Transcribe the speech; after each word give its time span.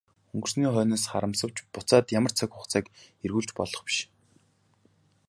Өнгөрсний 0.33 0.69
хойноос 0.73 1.03
харамсавч 1.11 1.57
буцаад 1.73 2.05
ямар 2.19 2.33
цаг 2.37 2.49
хугацааг 2.53 2.85
эргүүлж 3.25 3.51
болох 3.59 3.81
биш. 3.87 3.97